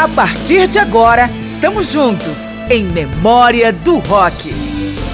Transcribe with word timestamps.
A 0.00 0.08
partir 0.08 0.66
de 0.66 0.78
agora, 0.78 1.26
estamos 1.42 1.92
juntos 1.92 2.48
em 2.70 2.84
Memória 2.84 3.70
do 3.70 3.98
Rock. 3.98 4.50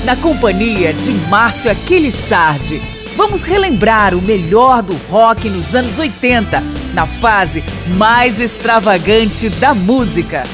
Na 0.04 0.14
companhia 0.14 0.94
de 0.94 1.10
Márcio 1.28 1.72
Aquiles 1.72 2.14
Sardi, 2.14 2.80
vamos 3.16 3.42
relembrar 3.42 4.14
o 4.14 4.22
melhor 4.22 4.84
do 4.84 4.94
rock 5.10 5.50
nos 5.50 5.74
anos 5.74 5.98
80, 5.98 6.62
na 6.94 7.04
fase 7.04 7.64
mais 7.96 8.38
extravagante 8.38 9.48
da 9.48 9.74
música. 9.74 10.44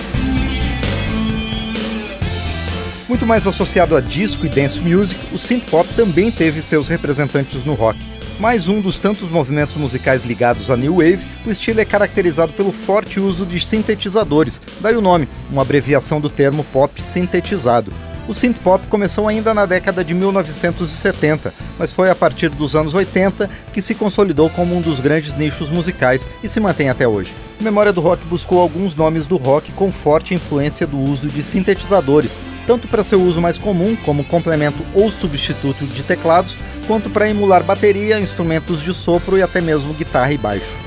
Muito 3.06 3.26
mais 3.26 3.46
associado 3.46 3.94
a 3.94 4.00
disco 4.00 4.46
e 4.46 4.48
dance 4.48 4.80
music, 4.80 5.20
o 5.30 5.38
synth 5.38 5.68
pop 5.68 5.86
também 5.94 6.30
teve 6.30 6.62
seus 6.62 6.88
representantes 6.88 7.64
no 7.64 7.74
rock. 7.74 8.11
Mais 8.42 8.66
um 8.66 8.80
dos 8.80 8.98
tantos 8.98 9.28
movimentos 9.28 9.76
musicais 9.76 10.24
ligados 10.24 10.68
à 10.68 10.76
New 10.76 10.96
Wave, 10.96 11.24
o 11.46 11.50
estilo 11.52 11.80
é 11.80 11.84
caracterizado 11.84 12.52
pelo 12.52 12.72
forte 12.72 13.20
uso 13.20 13.46
de 13.46 13.64
sintetizadores, 13.64 14.60
daí 14.80 14.96
o 14.96 15.00
nome, 15.00 15.28
uma 15.48 15.62
abreviação 15.62 16.20
do 16.20 16.28
termo 16.28 16.64
pop 16.72 17.00
sintetizado. 17.00 17.92
O 18.26 18.34
synth 18.34 18.56
pop 18.56 18.84
começou 18.88 19.28
ainda 19.28 19.54
na 19.54 19.64
década 19.64 20.04
de 20.04 20.12
1970, 20.12 21.54
mas 21.78 21.92
foi 21.92 22.10
a 22.10 22.16
partir 22.16 22.48
dos 22.48 22.74
anos 22.74 22.94
80 22.94 23.48
que 23.72 23.80
se 23.80 23.94
consolidou 23.94 24.50
como 24.50 24.76
um 24.76 24.80
dos 24.80 24.98
grandes 24.98 25.36
nichos 25.36 25.70
musicais 25.70 26.28
e 26.42 26.48
se 26.48 26.58
mantém 26.58 26.88
até 26.88 27.06
hoje. 27.06 27.32
Memória 27.62 27.92
do 27.92 28.00
Rock 28.00 28.24
buscou 28.26 28.60
alguns 28.60 28.96
nomes 28.96 29.26
do 29.26 29.36
rock 29.36 29.70
com 29.72 29.92
forte 29.92 30.34
influência 30.34 30.84
do 30.86 30.98
uso 30.98 31.28
de 31.28 31.42
sintetizadores, 31.42 32.40
tanto 32.66 32.88
para 32.88 33.04
seu 33.04 33.22
uso 33.22 33.40
mais 33.40 33.56
comum, 33.56 33.96
como 34.04 34.24
complemento 34.24 34.82
ou 34.92 35.10
substituto 35.10 35.86
de 35.86 36.02
teclados, 36.02 36.58
quanto 36.88 37.08
para 37.08 37.28
emular 37.28 37.62
bateria, 37.62 38.20
instrumentos 38.20 38.82
de 38.82 38.92
sopro 38.92 39.38
e 39.38 39.42
até 39.42 39.60
mesmo 39.60 39.94
guitarra 39.94 40.32
e 40.32 40.38
baixo. 40.38 40.81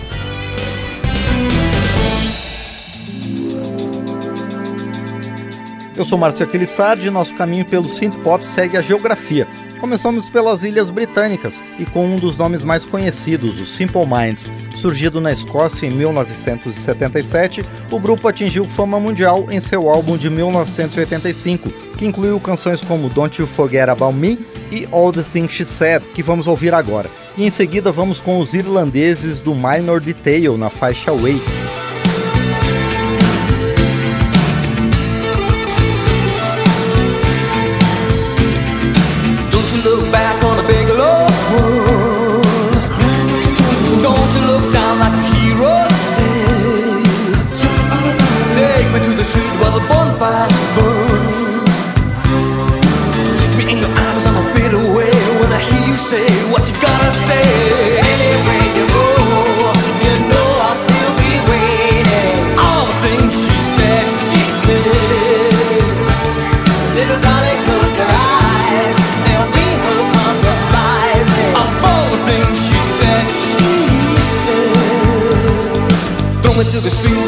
Eu 5.98 6.04
sou 6.04 6.18
Márcio 6.18 6.46
Aquilissardi 6.46 7.08
e 7.08 7.10
nosso 7.10 7.34
caminho 7.36 7.64
pelo 7.64 7.88
synth 7.88 8.18
pop 8.22 8.44
segue 8.44 8.76
a 8.76 8.82
geografia. 8.82 9.48
Começamos 9.80 10.28
pelas 10.28 10.64
Ilhas 10.64 10.90
Britânicas 10.90 11.64
e 11.80 11.86
com 11.86 12.06
um 12.06 12.20
dos 12.20 12.38
nomes 12.38 12.66
mais 12.66 12.86
conhecidos, 12.86 13.62
o 13.62 13.66
Simple 13.66 14.06
Minds. 14.06 14.52
Surgido 14.76 15.22
na 15.22 15.32
Escócia 15.32 15.88
em 15.88 15.92
1977, 15.92 17.66
o 17.90 17.98
grupo 17.98 18.28
atingiu 18.28 18.66
fama 18.66 19.00
mundial 19.00 19.50
em 19.50 19.62
seu 19.62 19.90
álbum 19.90 20.18
de 20.18 20.30
1985, 20.30 21.70
que 21.98 22.06
incluiu 22.06 22.42
canções 22.42 22.82
como 22.82 23.10
Don't 23.10 23.40
You 23.40 23.48
Forget 23.48 23.88
About 23.88 24.18
Me 24.18 24.38
e 24.70 24.86
All 24.92 25.14
the 25.14 25.24
Things 25.24 25.54
She 25.54 25.64
Said, 25.64 26.04
que 26.14 26.22
vamos 26.22 26.46
ouvir 26.46 26.74
agora. 26.74 27.10
E 27.38 27.46
em 27.46 27.50
seguida 27.50 27.90
vamos 27.90 28.20
com 28.20 28.40
os 28.40 28.54
irlandeses 28.54 29.40
do 29.40 29.56
Minor 29.56 30.02
Detail 30.02 30.58
na 30.58 30.70
faixa 30.70 31.14
Wait. 31.14 31.85
To 76.76 76.82
the 76.82 76.90
street 76.90 77.25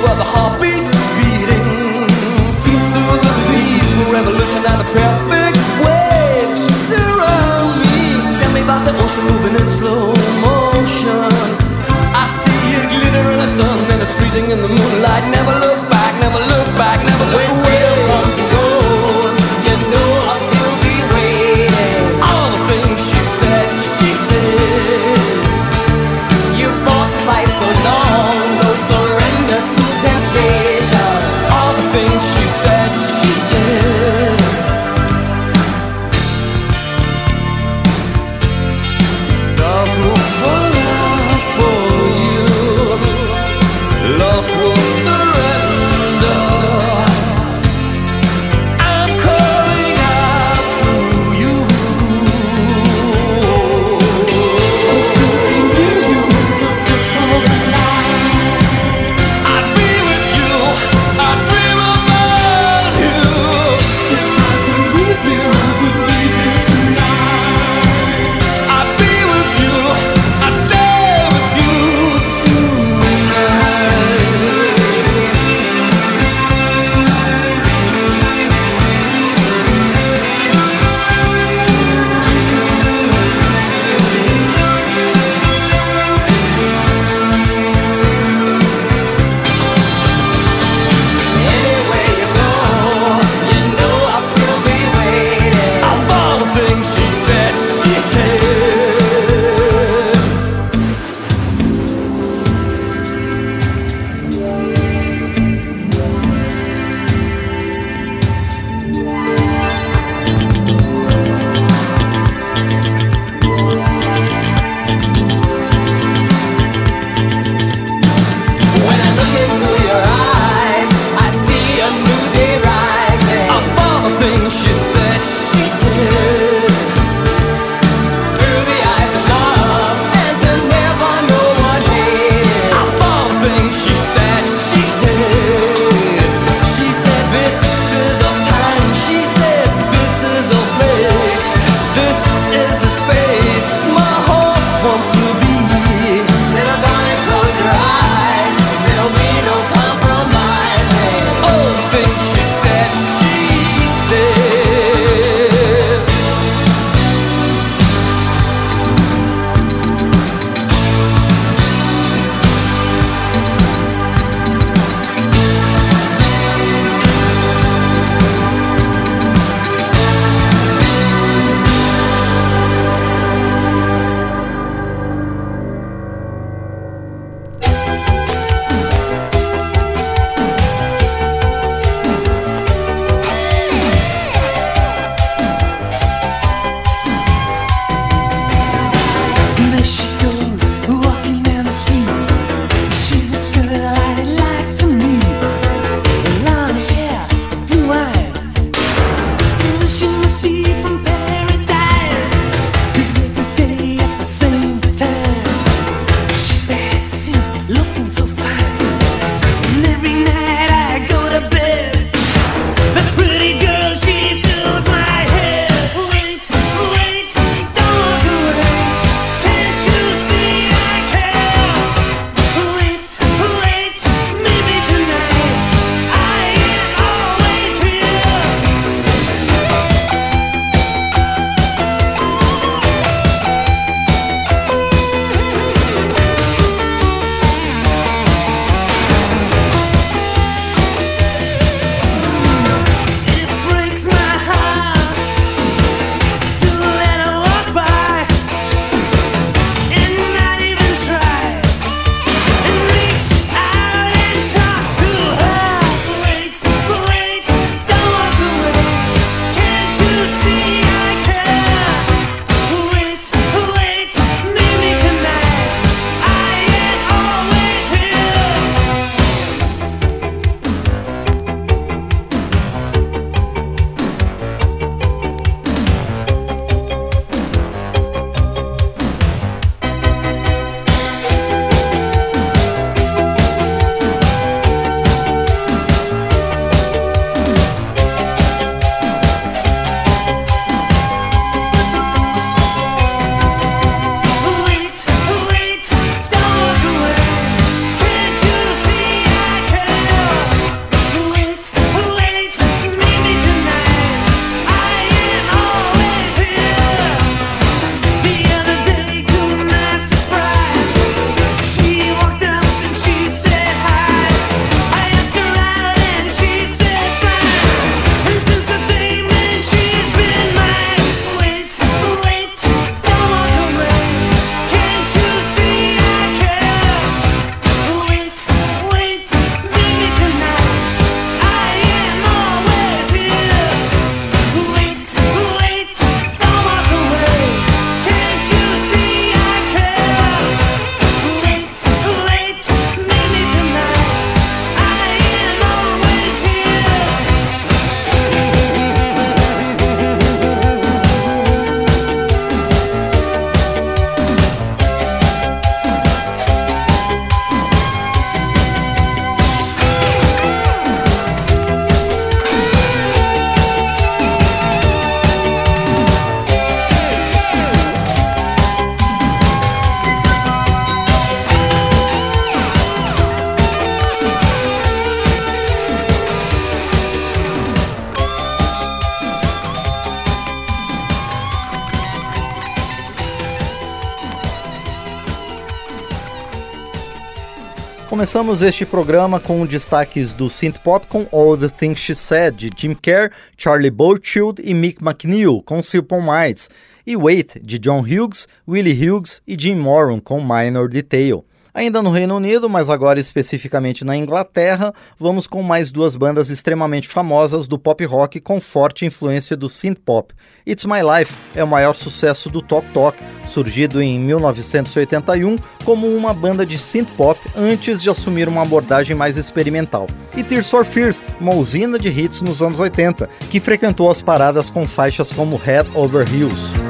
Começamos 388.27 388.61
este 388.61 388.85
programa 388.85 389.39
com 389.39 389.65
destaques 389.65 390.33
do 390.33 390.49
synth 390.49 390.79
pop 390.79 391.07
com 391.07 391.25
All 391.31 391.57
the 391.57 391.69
Things 391.69 392.01
She 392.01 392.13
Said 392.13 392.57
de 392.57 392.69
Jim 392.75 392.93
Kerr, 392.93 393.31
Charlie 393.55 393.89
Bowchild 393.89 394.61
e 394.61 394.73
Mick 394.73 395.01
McNeil 395.01 395.63
com 395.63 395.81
Silpon 395.81 396.21
Mites, 396.21 396.69
e 397.05 397.15
Wait 397.15 397.57
de 397.63 397.79
John 397.79 398.01
Hughes, 398.01 398.45
Willie 398.67 399.09
Hughes 399.09 399.41
e 399.47 399.55
Jim 399.57 399.75
Moran 399.75 400.19
com 400.19 400.41
Minor 400.41 400.89
Detail. 400.89 401.45
Ainda 401.77 402.01
no 402.01 402.09
Reino 402.09 402.35
Unido, 402.35 402.67
mas 402.67 402.89
agora 402.89 403.19
especificamente 403.19 404.03
na 404.03 404.17
Inglaterra, 404.17 404.91
vamos 405.15 405.45
com 405.45 405.61
mais 405.61 405.91
duas 405.91 406.15
bandas 406.15 406.49
extremamente 406.49 407.07
famosas 407.07 407.67
do 407.67 407.77
pop 407.77 408.03
rock 408.03 408.41
com 408.41 408.59
forte 408.59 409.05
influência 409.05 409.55
do 409.55 409.69
synth 409.69 409.99
pop. 410.03 410.33
It's 410.65 410.85
My 410.85 411.01
Life 411.03 411.31
é 411.53 411.63
o 411.63 411.67
maior 411.67 411.93
sucesso 411.93 412.49
do 412.49 412.63
Tok 412.63 412.87
Tok, 412.95 413.15
surgido 413.47 414.01
em 414.01 414.19
1981 414.19 415.55
como 415.85 416.07
uma 416.07 416.33
banda 416.33 416.65
de 416.65 416.79
synth 416.79 417.09
pop 417.15 417.39
antes 417.55 418.01
de 418.01 418.09
assumir 418.09 418.47
uma 418.47 418.63
abordagem 418.63 419.15
mais 419.15 419.37
experimental. 419.37 420.07
E 420.35 420.41
Tears 420.41 420.71
for 420.71 420.83
Fears, 420.83 421.23
uma 421.39 421.53
usina 421.53 421.99
de 421.99 422.09
hits 422.09 422.41
nos 422.41 422.59
anos 422.59 422.79
80, 422.79 423.29
que 423.51 423.59
frequentou 423.59 424.09
as 424.09 424.19
paradas 424.19 424.71
com 424.71 424.87
faixas 424.87 425.31
como 425.31 425.55
Head 425.57 425.87
Over 425.93 426.25
Heels. 426.33 426.86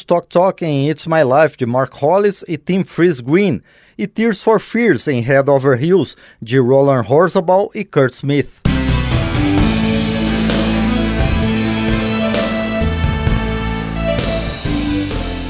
Ouvimos 0.00 0.04
Talk 0.04 0.28
Talk 0.28 0.64
em 0.64 0.88
It's 0.88 1.06
My 1.06 1.22
Life 1.22 1.56
de 1.56 1.66
Mark 1.66 1.92
Hollis 1.94 2.44
e 2.48 2.56
Tim 2.56 2.84
Freeze 2.84 3.22
Green, 3.22 3.60
e 3.98 4.06
Tears 4.06 4.42
for 4.42 4.60
Fears 4.60 5.06
em 5.08 5.20
Head 5.20 5.50
Over 5.50 5.82
Heels 5.82 6.16
de 6.40 6.58
Roland 6.58 7.04
Horsabal 7.08 7.70
e 7.74 7.84
Kurt 7.84 8.12
Smith. 8.12 8.48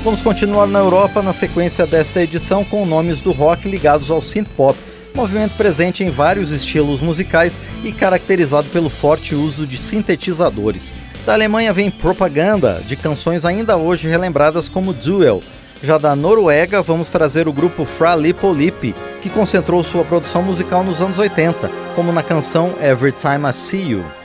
Vamos 0.02 0.22
continuar 0.22 0.66
na 0.66 0.78
Europa 0.78 1.22
na 1.22 1.32
sequência 1.32 1.86
desta 1.86 2.22
edição 2.22 2.64
com 2.64 2.86
nomes 2.86 3.20
do 3.20 3.32
rock 3.32 3.68
ligados 3.68 4.10
ao 4.10 4.22
synth 4.22 4.48
pop, 4.56 4.78
movimento 5.14 5.54
presente 5.56 6.02
em 6.02 6.10
vários 6.10 6.50
estilos 6.50 7.00
musicais 7.00 7.60
e 7.84 7.92
caracterizado 7.92 8.68
pelo 8.70 8.88
forte 8.88 9.34
uso 9.34 9.66
de 9.66 9.78
sintetizadores. 9.78 10.94
Da 11.24 11.34
Alemanha 11.34 11.72
vem 11.72 11.90
Propaganda, 11.90 12.80
de 12.86 12.96
canções 12.96 13.44
ainda 13.44 13.76
hoje 13.76 14.08
relembradas 14.08 14.68
como 14.68 14.92
Duel. 14.92 15.40
Já 15.82 15.96
da 15.96 16.14
Noruega, 16.16 16.82
vamos 16.82 17.10
trazer 17.10 17.48
o 17.48 17.52
grupo 17.52 17.84
Fra 17.84 18.14
Lipolip, 18.16 18.94
que 19.20 19.30
concentrou 19.30 19.82
sua 19.82 20.04
produção 20.04 20.42
musical 20.42 20.82
nos 20.82 21.00
anos 21.00 21.18
80, 21.18 21.70
como 21.94 22.12
na 22.12 22.22
canção 22.22 22.74
Every 22.80 23.12
Time 23.12 23.48
I 23.48 23.52
See 23.54 23.90
You. 23.90 24.19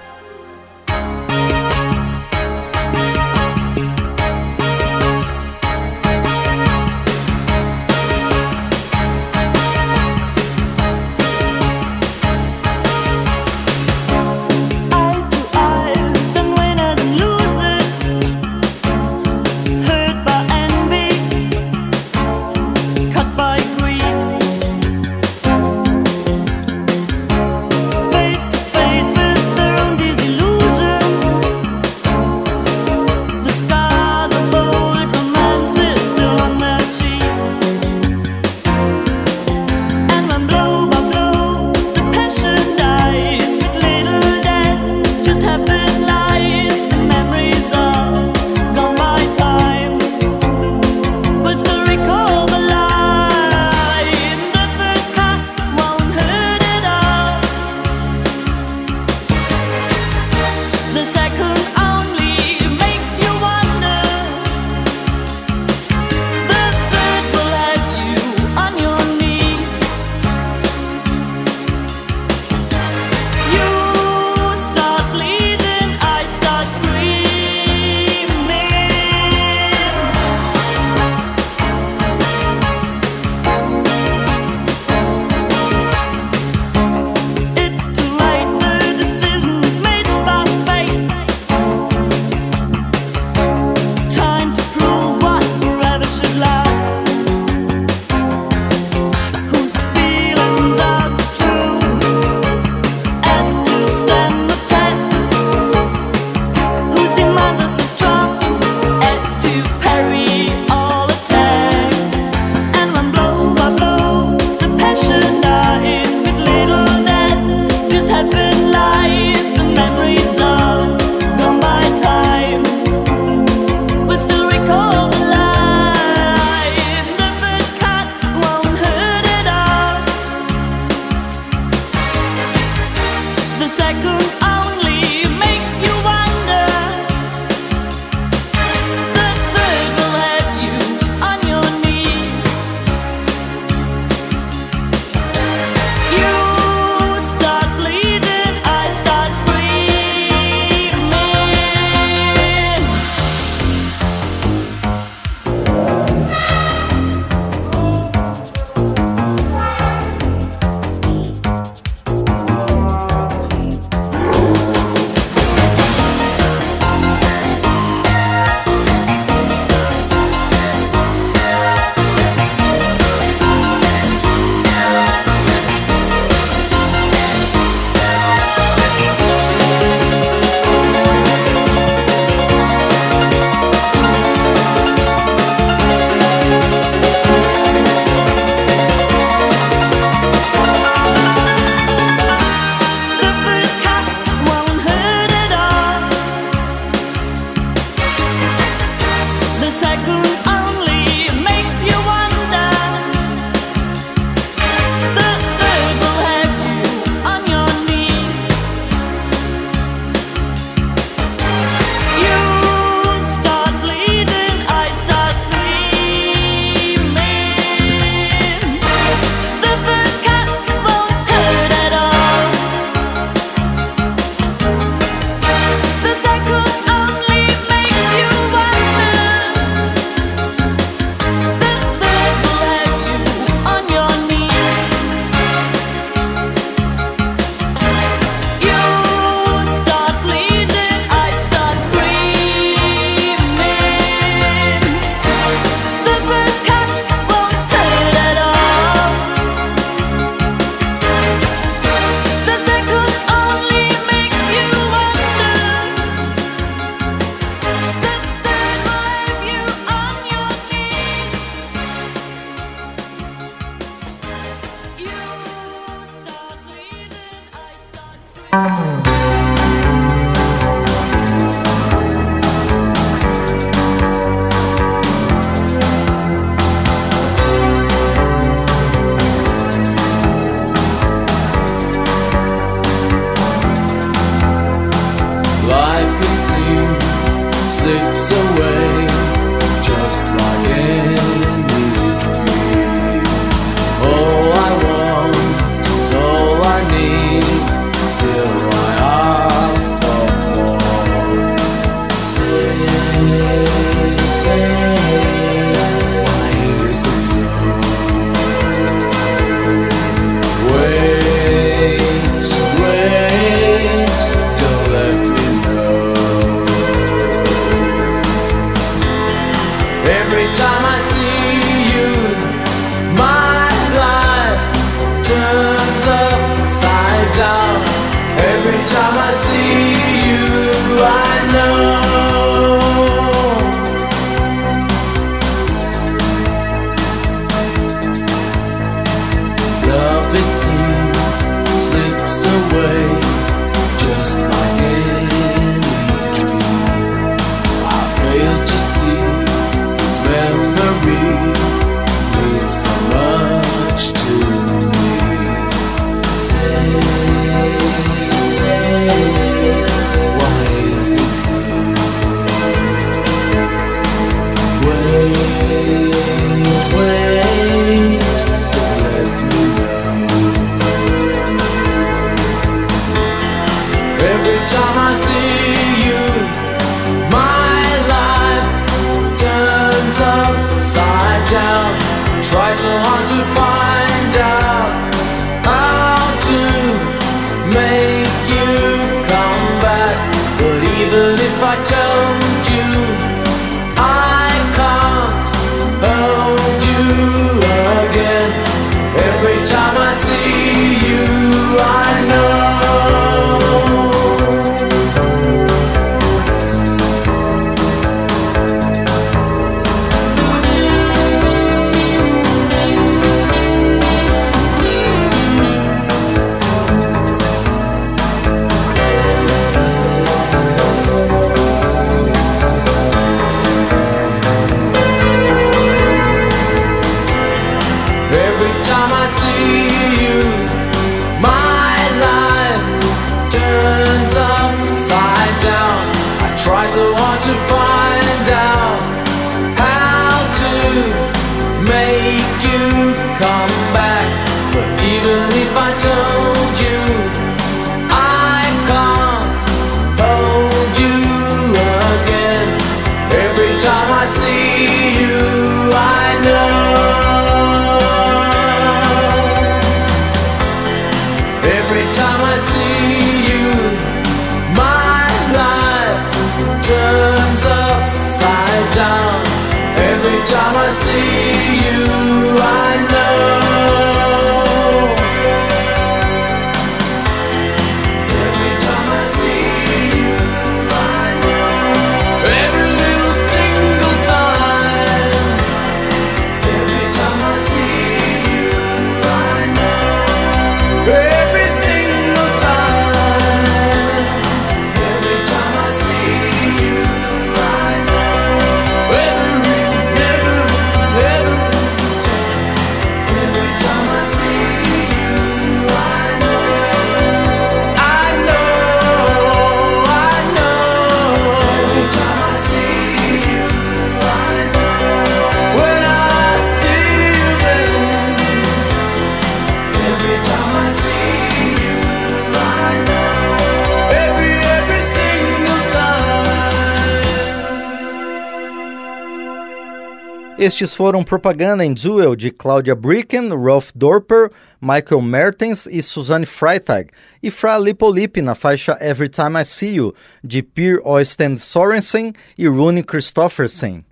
Estes 530.66 530.96
foram 530.96 531.22
Propaganda 531.22 531.84
and 531.84 531.94
Duel 531.94 532.36
de 532.36 532.50
Claudia 532.50 532.96
Bricken, 532.96 533.50
Rolf 533.50 533.92
Dorper, 533.94 534.50
Michael 534.82 535.22
Mertens 535.22 535.86
e 535.86 536.02
Suzanne 536.02 536.48
Freitag, 536.48 537.12
e 537.44 537.52
Fra 537.52 537.78
Lipolip 537.78 538.42
na 538.42 538.56
faixa 538.56 538.98
Every 539.00 539.30
Time 539.30 539.62
I 539.62 539.64
See 539.64 539.98
You 539.98 540.16
de 540.44 540.64
Per 540.64 541.02
Oystein 541.06 541.60
Sorensen 541.60 542.34
e 542.58 542.68
Rune 542.68 543.04
Christoffersen. 543.04 544.04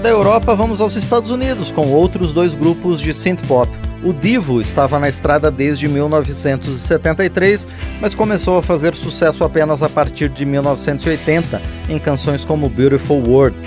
Da 0.00 0.08
Europa, 0.08 0.54
vamos 0.54 0.80
aos 0.80 0.94
Estados 0.94 1.32
Unidos 1.32 1.72
com 1.72 1.88
outros 1.88 2.32
dois 2.32 2.54
grupos 2.54 3.00
de 3.00 3.12
synth 3.12 3.44
pop. 3.48 3.68
O 4.04 4.12
Divo 4.12 4.60
estava 4.60 5.00
na 5.00 5.08
estrada 5.08 5.50
desde 5.50 5.88
1973, 5.88 7.66
mas 8.00 8.14
começou 8.14 8.56
a 8.56 8.62
fazer 8.62 8.94
sucesso 8.94 9.42
apenas 9.42 9.82
a 9.82 9.88
partir 9.88 10.28
de 10.28 10.46
1980 10.46 11.60
em 11.88 11.98
canções 11.98 12.44
como 12.44 12.68
Beautiful 12.68 13.20
World. 13.28 13.58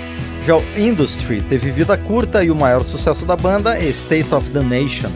Já 0.46 0.58
o 0.58 0.62
Industry 0.76 1.40
teve 1.40 1.70
vida 1.70 1.96
curta 1.96 2.44
e 2.44 2.50
o 2.50 2.54
maior 2.54 2.84
sucesso 2.84 3.24
da 3.24 3.34
banda 3.34 3.78
é 3.78 3.88
State 3.88 4.34
of 4.34 4.50
the 4.50 4.62
Nation. 4.62 5.10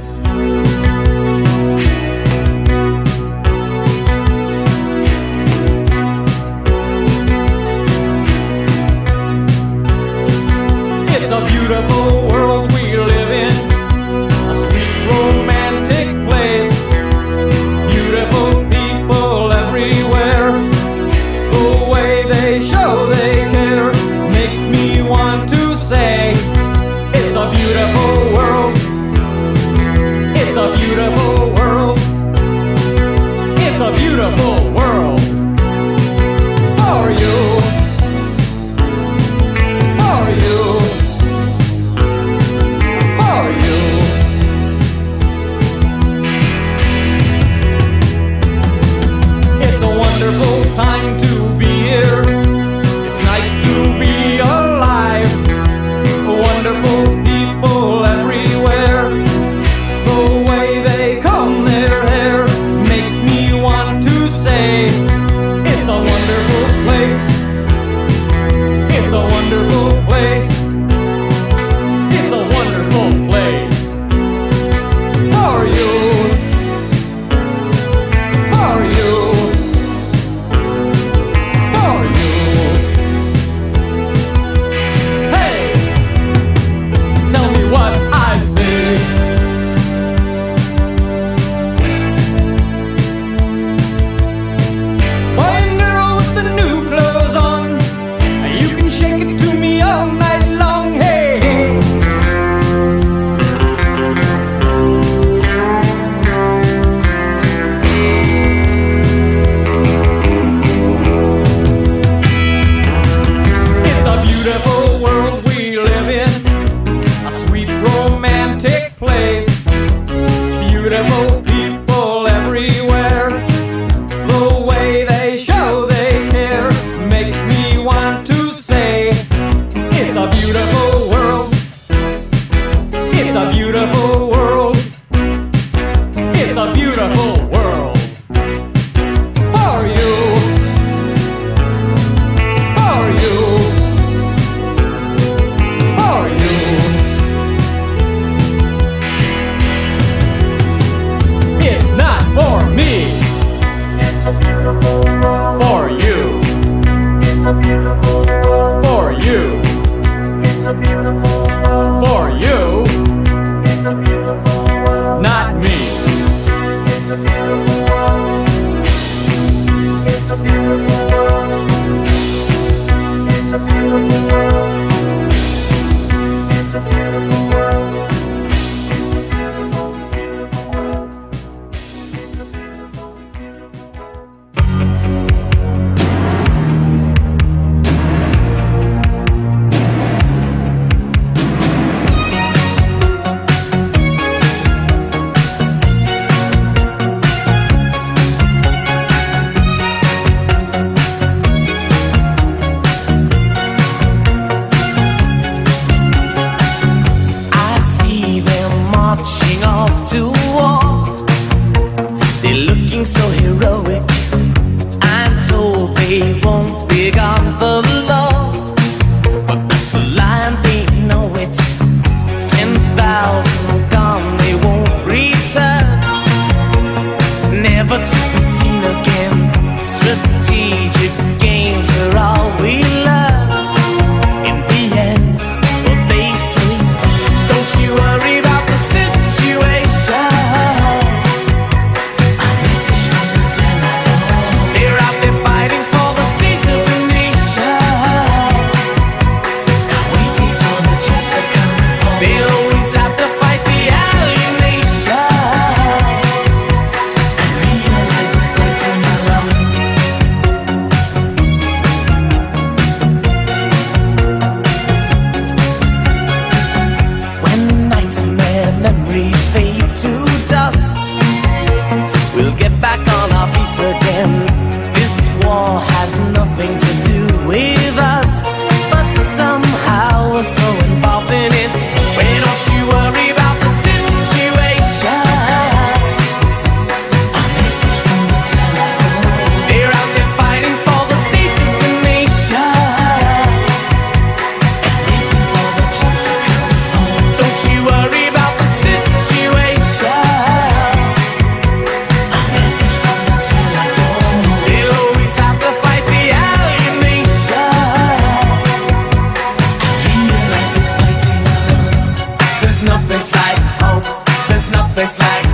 just 315.09 315.21
like 315.21 315.48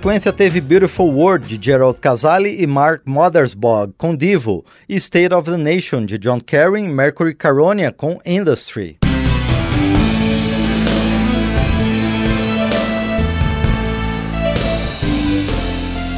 sequência 0.00 0.32
teve 0.32 0.62
Beautiful 0.62 1.10
World 1.10 1.46
de 1.46 1.62
Gerald 1.62 2.00
Casale 2.00 2.56
e 2.58 2.66
Mark 2.66 3.02
Mothersbaugh 3.04 3.92
com 3.98 4.16
Devil 4.16 4.64
e 4.88 4.96
State 4.96 5.34
of 5.34 5.50
the 5.50 5.58
Nation 5.58 6.06
de 6.06 6.16
John 6.16 6.40
Kerry 6.40 6.84
Mercury 6.84 7.34
Caronia 7.34 7.92
com 7.92 8.18
Industry. 8.24 8.96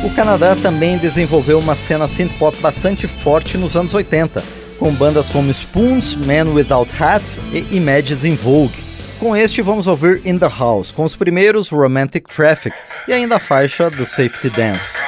O 0.04 0.14
Canadá 0.14 0.54
também 0.54 0.96
desenvolveu 0.96 1.58
uma 1.58 1.74
cena 1.74 2.06
synth-pop 2.06 2.56
bastante 2.58 3.08
forte 3.08 3.58
nos 3.58 3.76
anos 3.76 3.92
80, 3.92 4.44
com 4.78 4.94
bandas 4.94 5.28
como 5.28 5.50
Spoons, 5.50 6.14
Men 6.14 6.50
Without 6.54 6.88
Hats 7.02 7.40
e 7.52 7.74
Images 7.74 8.22
in 8.22 8.36
Vogue. 8.36 8.91
Com 9.22 9.36
este, 9.36 9.62
vamos 9.62 9.86
ouvir 9.86 10.20
In 10.24 10.36
the 10.36 10.48
House, 10.48 10.90
com 10.90 11.04
os 11.04 11.14
primeiros 11.14 11.68
Romantic 11.68 12.26
Traffic 12.26 12.76
e 13.06 13.12
ainda 13.12 13.36
a 13.36 13.38
faixa 13.38 13.88
The 13.88 14.04
Safety 14.04 14.50
Dance. 14.50 14.98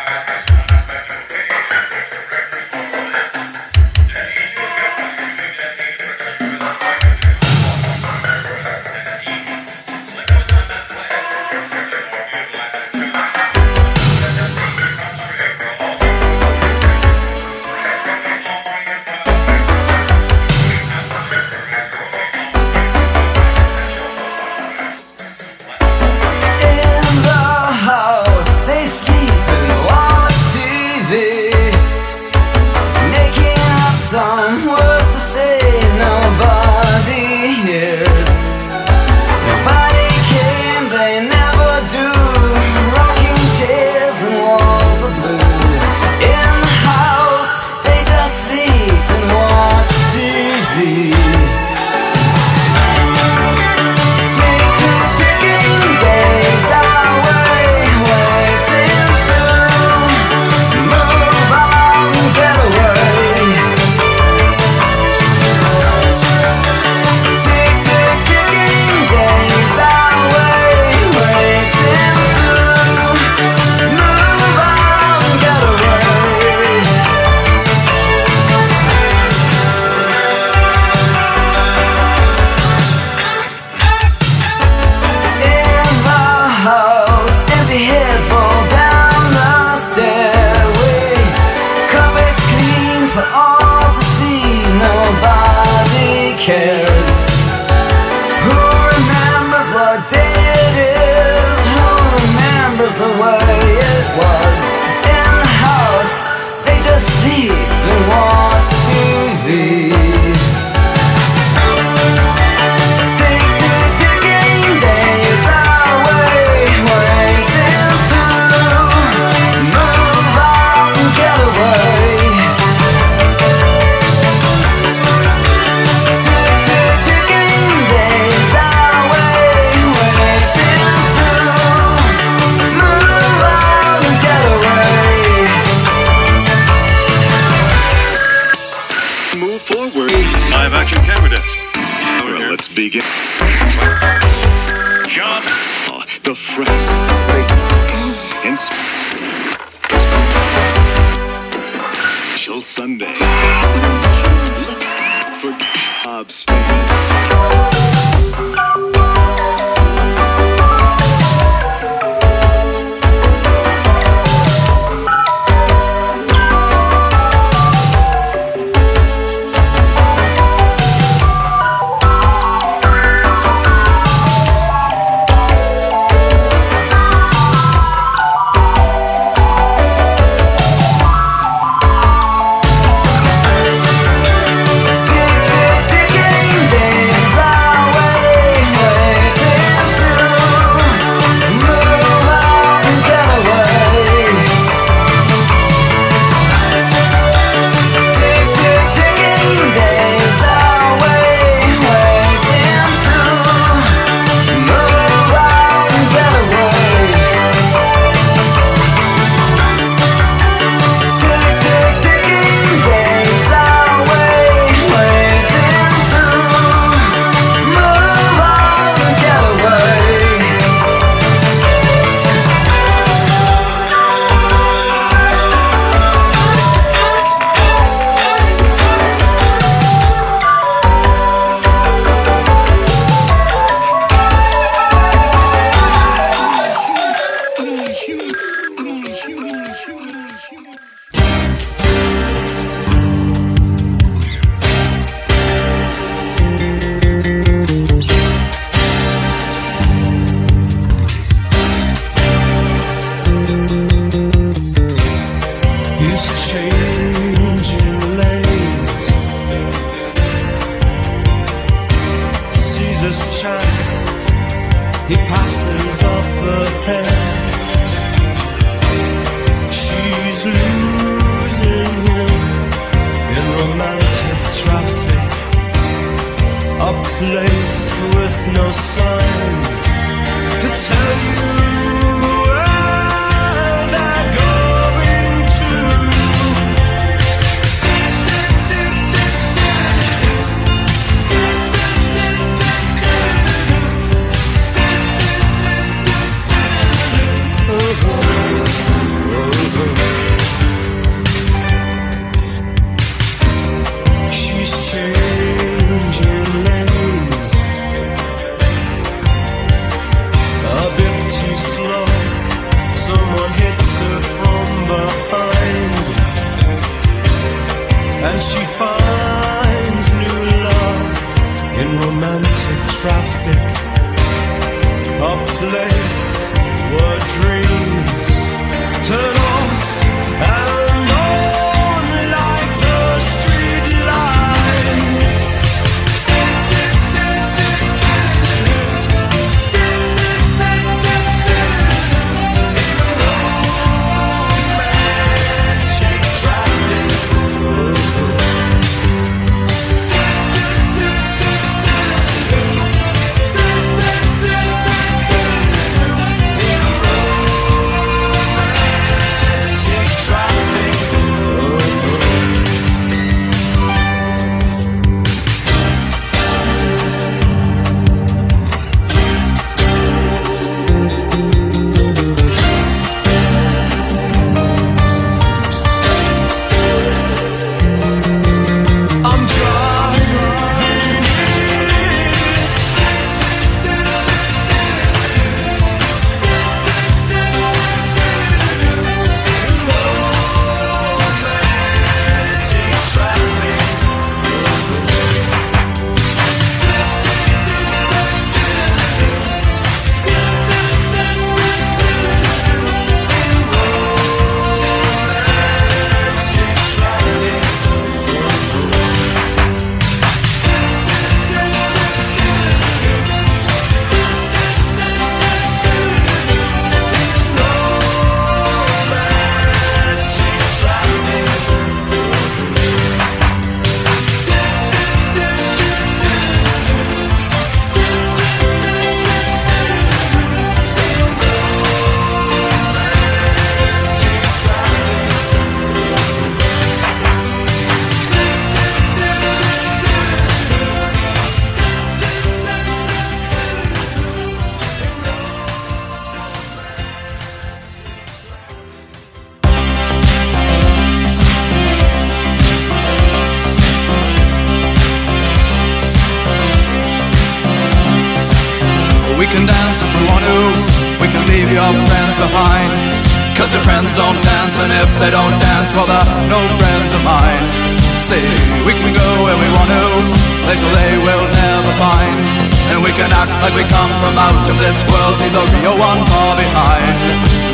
This 474.95 475.03
world, 475.11 475.35
leave 475.43 475.51
the 475.51 475.65
real 475.75 475.97
one 475.99 476.23
far 476.31 476.55
behind. 476.55 477.19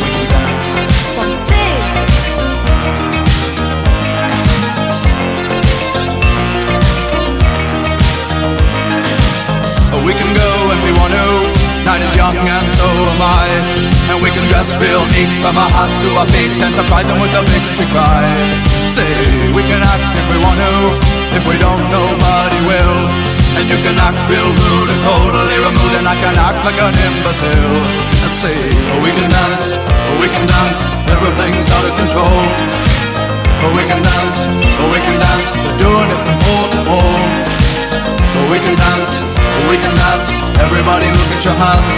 We 0.01 0.09
can 0.09 0.25
dance. 0.33 0.73
What 1.17 1.29
do 1.29 1.37
you 1.37 1.41
We 10.01 10.15
can 10.17 10.33
go 10.33 10.51
if 10.73 10.81
we 10.81 10.93
want 10.97 11.13
to. 11.13 11.27
Night 11.85 12.01
is 12.01 12.17
young 12.17 12.37
and 12.37 12.69
so 12.73 12.89
am 12.89 13.21
I. 13.21 13.47
And 14.09 14.23
we 14.25 14.31
can 14.33 14.49
dress 14.49 14.73
real 14.81 15.05
neat 15.13 15.29
from 15.45 15.61
our 15.61 15.71
hearts 15.77 16.01
to 16.01 16.09
our 16.17 16.27
feet 16.33 16.57
and 16.65 16.75
surprise 16.75 17.07
them 17.07 17.21
with 17.21 17.37
a 17.37 17.45
victory 17.45 17.87
cry. 17.93 18.25
Say, 18.89 19.05
we 19.53 19.63
can 19.69 19.83
act 19.85 20.17
if 20.17 20.27
we 20.33 20.41
want 20.41 20.57
to. 20.57 20.73
If 21.37 21.45
we 21.47 21.59
don't, 21.61 21.85
nobody 21.93 22.61
will. 22.65 23.40
And 23.59 23.67
you 23.69 23.77
can 23.83 23.99
act 23.99 24.25
real 24.31 24.47
rude 24.47 24.89
and 24.89 25.01
totally 25.05 25.59
removed, 25.61 25.95
and 26.01 26.07
I 26.09 26.17
can 26.17 26.33
act 26.39 26.65
like 26.65 26.79
an 26.81 26.95
imbecile. 26.97 27.77
I 28.25 28.29
say, 28.31 28.57
oh, 28.95 29.05
we 29.05 29.11
can 29.13 29.29
dance, 29.29 29.85
oh, 29.91 30.17
we 30.23 30.29
can 30.33 30.47
dance, 30.49 30.81
everything's 31.13 31.69
out 31.69 31.85
of 31.85 31.93
control. 31.99 32.41
Oh, 33.61 33.69
we 33.77 33.85
can 33.85 34.01
dance, 34.01 34.49
oh, 34.49 34.89
we 34.89 35.01
can 35.05 35.19
dance, 35.21 35.53
we're 35.61 35.77
doing 35.77 36.09
it 36.09 36.21
from 36.25 36.37
pole 36.41 36.69
to 36.73 36.81
pole. 36.89 37.21
Oh, 38.41 38.47
we 38.49 38.59
can 38.65 38.73
dance, 38.81 39.21
oh, 39.29 39.69
we 39.69 39.77
can 39.77 39.93
dance, 39.93 40.33
everybody 40.65 41.13
look 41.13 41.31
at 41.37 41.45
your 41.45 41.59
hands. 41.61 41.97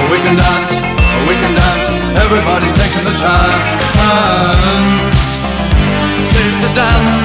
Oh, 0.00 0.06
we 0.08 0.18
can 0.24 0.32
dance, 0.38 0.72
oh, 0.80 1.22
we 1.28 1.36
can 1.36 1.52
dance, 1.52 1.86
everybody's 2.24 2.72
taking 2.72 3.04
the 3.04 3.12
chance. 3.20 3.68
Safe 6.24 6.56
to 6.64 6.70
dance, 6.72 7.20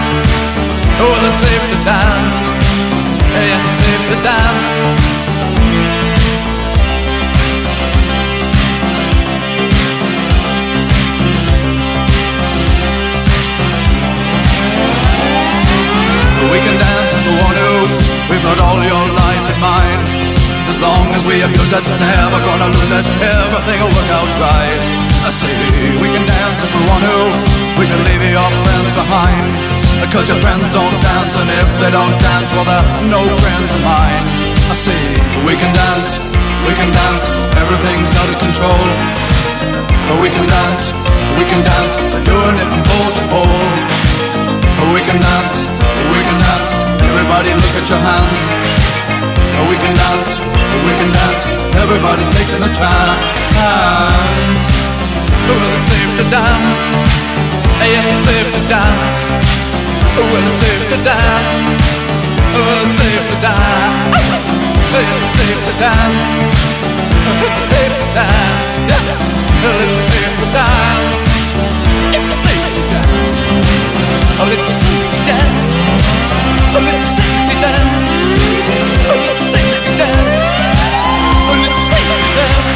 oh, 0.99 1.07
well, 1.07 1.23
it's 1.23 1.39
safe 1.39 1.65
to 1.71 1.77
dance. 1.87 2.51
We 16.53 16.59
can 16.61 16.77
dance 16.77 17.13
if 17.17 17.25
we 17.25 17.33
want 17.41 17.57
to. 17.57 17.69
We've 18.29 18.43
got 18.45 18.61
all 18.61 18.77
your 18.77 19.05
life 19.17 19.45
in 19.49 19.57
mind. 19.57 20.05
As 20.69 20.77
long 20.77 21.09
as 21.17 21.25
we 21.25 21.41
abuse 21.41 21.73
it, 21.73 21.81
never 21.81 22.39
gonna 22.45 22.69
lose 22.69 22.91
it. 22.93 23.05
Everything 23.17 23.81
will 23.81 23.89
work 23.97 24.11
out 24.13 24.29
right. 24.37 24.83
I 25.25 25.29
say 25.33 25.49
we 25.97 26.07
can 26.13 26.25
dance 26.29 26.61
if 26.61 26.69
we 26.69 26.85
want 26.85 27.03
to. 27.03 27.17
We 27.81 27.85
can 27.89 27.97
leave 28.05 28.21
your 28.29 28.49
friends 28.61 28.93
behind. 28.93 29.82
Uh, 29.93 30.01
because 30.01 30.25
your 30.29 30.39
friends 30.41 30.71
don't 30.73 30.97
dance, 31.01 31.37
and 31.37 31.49
if 31.49 31.69
they 31.77 31.91
don't 31.93 32.17
dance, 32.17 32.49
well, 32.53 32.65
they're 32.65 33.13
no 33.13 33.21
friends 33.45 33.73
of 33.73 33.81
mine. 33.85 34.25
I 34.69 34.75
see 34.75 35.05
we 35.45 35.53
can 35.53 35.73
dance, 35.73 36.33
we 36.65 36.73
can 36.73 36.89
dance. 36.89 37.29
Everything's 37.61 38.13
out 38.17 38.29
of 38.29 38.37
control. 38.41 38.85
But 40.09 40.17
we 40.21 40.29
can 40.33 40.45
dance, 40.49 40.89
we 41.37 41.45
can 41.45 41.61
dance. 41.61 41.93
We're 42.09 42.25
doing 42.25 42.57
it 42.57 42.67
from 42.73 42.81
pole 42.89 43.11
to 43.13 43.23
pole. 43.29 43.65
Uh, 44.81 44.89
we 44.93 45.01
can 45.05 45.19
dance, 45.21 45.69
we 46.09 46.19
can 46.25 46.37
dance. 46.41 46.71
Everybody 46.97 47.53
look 47.53 47.75
at 47.77 47.85
your 47.85 48.01
hands. 48.01 48.41
We 49.69 49.77
can 49.79 49.95
dance, 49.95 50.41
we 50.85 50.93
can 50.97 51.11
dance. 51.13 51.43
Everybody's 51.77 52.29
taking 52.33 52.61
a 52.61 52.71
chance. 52.73 54.63
Well, 55.47 55.75
it's 55.75 55.87
safe 55.87 56.11
to 56.19 56.25
dance. 56.33 56.81
Yes, 57.83 58.07
it's 58.09 58.25
safe 58.25 58.49
to 58.57 58.61
dance. 58.67 59.72
Well, 60.15 60.45
it's 60.45 60.55
safe 60.55 60.83
to 60.89 60.97
dance. 61.03 61.59
Well, 62.53 62.81
it's 62.83 62.95
safe 62.97 63.25
to 63.29 63.37
dance. 63.41 64.13
Yes, 64.93 65.09
it's 65.09 65.33
safe 65.37 65.61
to 65.65 65.73
dance. 65.81 66.27
It's 67.43 67.61
safe 67.71 67.95
to 67.97 68.07
dance. 68.13 68.69
Well, 69.63 69.79
it's 69.83 69.99
safe 70.11 70.33
to 70.39 70.47
dance. 70.53 71.23
It's 72.13 72.33
safe 72.45 72.73
dance. 72.93 73.31
Oh, 74.39 74.45
a 74.45 74.73
safety 74.73 75.19
dance. 75.25 75.63
Oh, 76.75 76.87
it's 76.89 77.03
a 77.03 77.13
safety 77.17 77.55
dance. 77.63 78.01
Oh, 79.09 79.17
it's 79.17 79.39
a 79.39 79.47
safety 79.53 79.93
dance. 79.97 80.37
Oh, 81.49 81.65
it's 81.65 81.77
a 81.77 81.85
safety 81.89 82.29
dance. 82.37 82.73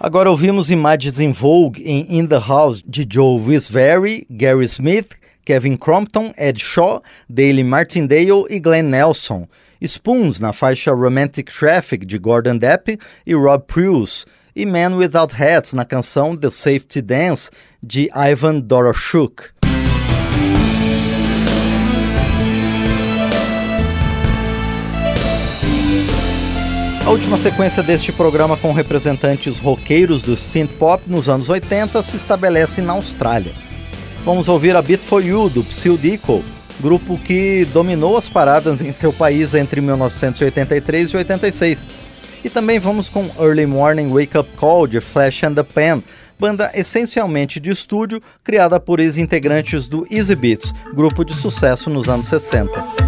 Agora 0.00 0.30
ouvimos 0.30 0.68
imagens 0.68 1.20
em 1.20 1.32
Vogue 1.32 1.80
em 1.84 2.06
In 2.10 2.26
the 2.26 2.38
House 2.38 2.82
de 2.84 3.06
Joe 3.08 3.38
Visveri, 3.38 4.26
Gary 4.28 4.66
Smith, 4.66 5.10
Kevin 5.44 5.76
Crompton, 5.76 6.32
Ed 6.36 6.60
Shaw, 6.60 7.02
Daley 7.28 7.64
Martindale 7.64 8.44
e 8.48 8.60
Glenn 8.60 8.90
Nelson. 8.90 9.46
Spoons 9.80 10.38
na 10.38 10.52
faixa 10.52 10.92
Romantic 10.92 11.50
Traffic 11.52 12.06
de 12.06 12.18
Gordon 12.18 12.56
Depp 12.56 12.98
e 13.26 13.34
Rob 13.34 13.64
Pruse. 13.66 14.24
E 14.54 14.66
Man 14.66 14.96
Without 14.96 15.34
Hats 15.34 15.72
na 15.72 15.84
canção 15.84 16.36
The 16.36 16.50
Safety 16.50 17.00
Dance 17.00 17.50
de 17.82 18.10
Ivan 18.14 18.60
Doroshuk. 18.60 19.44
A 27.04 27.10
última 27.10 27.36
sequência 27.36 27.82
deste 27.82 28.12
programa 28.12 28.56
com 28.56 28.72
representantes 28.72 29.58
roqueiros 29.58 30.22
do 30.22 30.36
synth 30.36 30.74
pop 30.74 31.02
nos 31.06 31.28
anos 31.28 31.48
80 31.48 32.00
se 32.02 32.16
estabelece 32.16 32.80
na 32.80 32.92
Austrália. 32.92 33.71
Vamos 34.24 34.48
ouvir 34.48 34.76
a 34.76 34.82
Beat 34.82 35.00
For 35.00 35.24
You 35.24 35.48
do 35.48 35.64
Psyll 35.64 35.98
grupo 36.78 37.18
que 37.18 37.64
dominou 37.72 38.16
as 38.16 38.28
paradas 38.28 38.80
em 38.80 38.92
seu 38.92 39.12
país 39.12 39.52
entre 39.52 39.80
1983 39.80 41.10
e 41.10 41.16
86. 41.16 41.86
E 42.44 42.48
também 42.48 42.78
vamos 42.78 43.08
com 43.08 43.28
Early 43.36 43.66
Morning 43.66 44.08
Wake 44.08 44.38
Up 44.38 44.48
Call 44.56 44.86
de 44.86 45.00
Flash 45.00 45.42
and 45.42 45.54
the 45.54 45.64
Pan, 45.64 46.02
banda 46.38 46.70
essencialmente 46.72 47.58
de 47.58 47.70
estúdio 47.70 48.22
criada 48.44 48.78
por 48.78 49.00
ex-integrantes 49.00 49.88
do 49.88 50.06
Easy 50.08 50.36
Beats, 50.36 50.72
grupo 50.94 51.24
de 51.24 51.34
sucesso 51.34 51.90
nos 51.90 52.08
anos 52.08 52.28
60. 52.28 53.01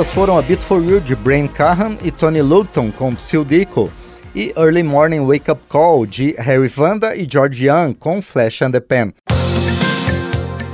Estas 0.00 0.14
foram 0.14 0.38
A 0.38 0.42
For 0.42 0.82
You 0.82 0.98
de 0.98 1.14
Brain 1.14 1.46
Cahan 1.46 1.98
e 2.02 2.10
Tony 2.10 2.40
Luton 2.40 2.90
com 2.90 3.14
Psyll 3.14 3.44
Dico 3.44 3.92
e 4.34 4.50
Early 4.56 4.82
Morning 4.82 5.26
Wake 5.26 5.50
Up 5.50 5.60
Call 5.68 6.06
de 6.06 6.34
Harry 6.38 6.68
Vanda 6.68 7.14
e 7.14 7.28
George 7.30 7.66
Young 7.66 7.92
com 7.92 8.22
Flash 8.22 8.62
and 8.62 8.70
the 8.70 8.80
Pen. 8.80 9.12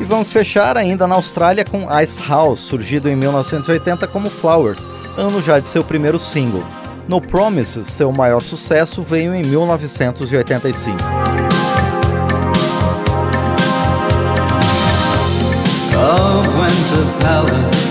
E 0.00 0.04
vamos 0.04 0.30
fechar 0.30 0.76
ainda 0.76 1.08
na 1.08 1.16
Austrália 1.16 1.64
com 1.64 1.88
Ice 2.00 2.22
House, 2.22 2.60
surgido 2.60 3.08
em 3.08 3.16
1980 3.16 4.06
como 4.06 4.30
Flowers, 4.30 4.88
ano 5.16 5.42
já 5.42 5.58
de 5.58 5.66
seu 5.66 5.82
primeiro 5.82 6.20
single. 6.20 6.62
No 7.08 7.20
Promises, 7.20 7.88
seu 7.88 8.12
maior 8.12 8.40
sucesso 8.40 9.02
veio 9.02 9.34
em 9.34 9.42
1985. 9.42 11.02
of 16.96 17.85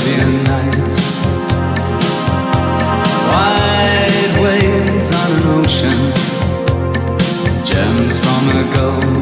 Arabian 0.00 0.44
Nights. 0.44 0.98
Wide 3.28 4.34
waves 4.42 5.10
on 5.14 5.30
an 5.36 5.44
ocean, 5.60 6.00
gems 7.66 8.18
from 8.18 8.48
a 8.48 8.74
golden 8.74 9.19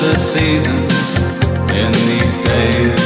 the 0.00 0.14
seasons 0.16 1.16
in 1.70 1.92
these 1.92 2.38
days 2.42 3.05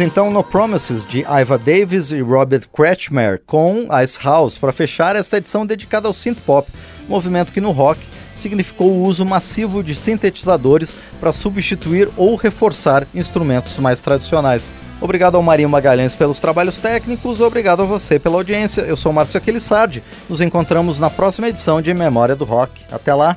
Então 0.00 0.30
No 0.30 0.42
Promises 0.42 1.06
de 1.06 1.24
Iva 1.26 1.56
Davis 1.56 2.10
e 2.10 2.20
Robert 2.20 2.68
Kretschmer 2.74 3.40
com 3.46 3.88
Ice 4.02 4.18
House 4.22 4.58
para 4.58 4.72
fechar 4.72 5.16
esta 5.16 5.38
edição 5.38 5.64
dedicada 5.64 6.06
ao 6.06 6.12
synth 6.12 6.38
pop, 6.44 6.70
movimento 7.08 7.52
que 7.52 7.60
no 7.60 7.70
rock 7.70 8.00
significou 8.34 8.88
o 8.88 9.02
uso 9.04 9.24
massivo 9.24 9.82
de 9.82 9.94
sintetizadores 9.94 10.96
para 11.18 11.32
substituir 11.32 12.10
ou 12.16 12.36
reforçar 12.36 13.06
instrumentos 13.14 13.78
mais 13.78 14.00
tradicionais. 14.00 14.72
Obrigado 15.00 15.36
ao 15.36 15.42
Marinho 15.42 15.68
Magalhães 15.68 16.14
pelos 16.14 16.40
trabalhos 16.40 16.78
técnicos, 16.78 17.40
obrigado 17.40 17.82
a 17.82 17.86
você 17.86 18.18
pela 18.18 18.36
audiência. 18.36 18.82
Eu 18.82 18.96
sou 18.96 19.12
Márcio 19.12 19.38
Aquilissardi. 19.38 20.02
Nos 20.28 20.40
encontramos 20.40 20.98
na 20.98 21.10
próxima 21.10 21.48
edição 21.48 21.80
de 21.80 21.94
Memória 21.94 22.36
do 22.36 22.44
Rock. 22.44 22.84
Até 22.90 23.14
lá! 23.14 23.36